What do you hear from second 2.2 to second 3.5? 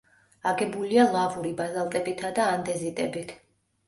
და ანდეზიტებით.